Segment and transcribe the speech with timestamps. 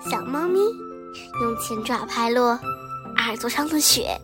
[0.00, 0.60] 小猫咪
[1.40, 2.58] 用前爪拍落
[3.16, 4.20] 耳朵上的雪